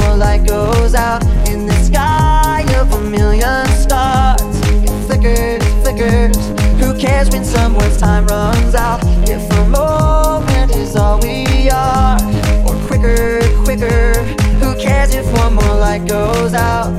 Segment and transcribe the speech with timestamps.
[0.00, 4.40] more light goes out in the sky of a million stars?
[4.42, 6.36] It flickers, flickers.
[6.80, 9.00] Who cares when someone's time runs out?
[9.28, 12.18] If a moment is all we are,
[12.66, 14.14] or quicker, quicker.
[14.60, 16.92] Who cares if one more light goes out?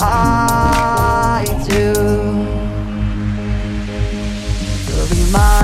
[0.00, 1.92] I do.
[4.86, 5.63] The reminders